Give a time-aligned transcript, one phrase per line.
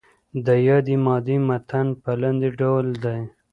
[0.45, 3.21] د یادې مادې متن په لاندې ډول دی.